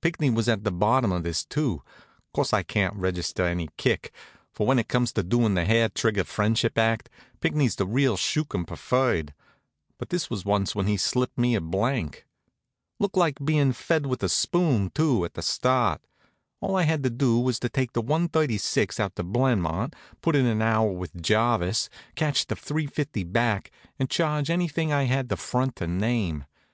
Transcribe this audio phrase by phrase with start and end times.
[0.00, 1.82] Pinckney was at the bottom of this, too.
[2.32, 4.14] Course, I can't register any kick;
[4.50, 7.10] for when it comes to doing the hair trigger friendship act,
[7.40, 9.34] Pinckney's the real skookum preferred.
[9.98, 12.26] But this was once when he slipped me a blank.
[12.98, 16.00] Looked like bein' fed with a spoon, too, at the start.
[16.62, 19.92] All I had to do was to take the one thirty six out to Blenmont,
[20.22, 25.02] put in an hour with Jarvis, catch the three fifty back, and charge anything I
[25.02, 26.46] had the front to name.